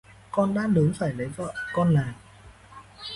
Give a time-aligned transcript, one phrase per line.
[0.31, 2.13] Con đã lớn phải lấy vợ, con nà!